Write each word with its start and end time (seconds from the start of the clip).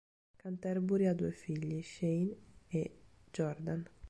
Canterbury 0.35 1.05
ha 1.05 1.13
due 1.13 1.29
figli, 1.31 1.79
Shane 1.83 2.35
e 2.69 2.91
Jordan. 3.29 3.87